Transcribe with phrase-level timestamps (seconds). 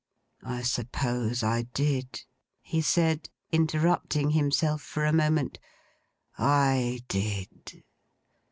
[0.47, 2.21] I suppose I did,'
[2.63, 5.59] he said, interrupting himself for a moment.
[6.39, 7.83] 'I did!